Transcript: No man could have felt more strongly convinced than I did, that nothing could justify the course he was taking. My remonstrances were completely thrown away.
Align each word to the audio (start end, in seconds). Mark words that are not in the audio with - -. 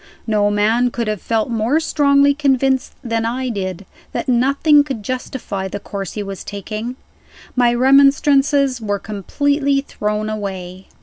No 0.25 0.49
man 0.49 0.89
could 0.89 1.07
have 1.07 1.21
felt 1.21 1.51
more 1.51 1.79
strongly 1.79 2.33
convinced 2.33 2.93
than 3.03 3.23
I 3.23 3.49
did, 3.49 3.85
that 4.13 4.27
nothing 4.27 4.83
could 4.83 5.03
justify 5.03 5.67
the 5.67 5.79
course 5.79 6.13
he 6.13 6.23
was 6.23 6.43
taking. 6.43 6.95
My 7.55 7.71
remonstrances 7.75 8.81
were 8.81 8.97
completely 8.97 9.81
thrown 9.81 10.27
away. 10.27 10.87